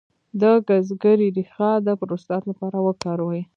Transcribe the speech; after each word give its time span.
د 0.41 0.43
ګزګیرې 0.67 1.27
ریښه 1.37 1.71
د 1.85 1.87
پروستات 1.99 2.43
لپاره 2.49 2.77
وکاروئ 2.87 3.41